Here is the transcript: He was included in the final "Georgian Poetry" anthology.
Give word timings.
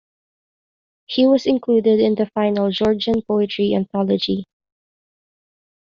He 1.05 1.27
was 1.27 1.45
included 1.45 1.99
in 1.99 2.15
the 2.15 2.25
final 2.25 2.71
"Georgian 2.71 3.21
Poetry" 3.21 3.75
anthology. 3.75 4.47